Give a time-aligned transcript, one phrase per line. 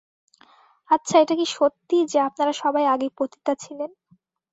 [0.89, 3.89] আচ্ছা, এটা কি সত্যি যে আপনারা সবাই আগে পতিতা ছিলেন?